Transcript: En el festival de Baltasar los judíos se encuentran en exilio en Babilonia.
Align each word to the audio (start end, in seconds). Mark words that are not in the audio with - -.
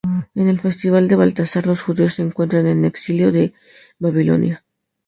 En 0.33 0.47
el 0.47 0.59
festival 0.59 1.07
de 1.07 1.15
Baltasar 1.15 1.67
los 1.67 1.83
judíos 1.83 2.15
se 2.15 2.23
encuentran 2.23 2.65
en 2.65 2.85
exilio 2.85 3.27
en 3.29 3.53
Babilonia. 3.99 4.65